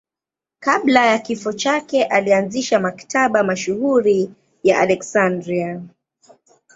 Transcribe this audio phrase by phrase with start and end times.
[0.59, 4.31] Kabla ya kifo chake alianzisha Maktaba mashuhuri
[4.63, 5.81] ya Aleksandria.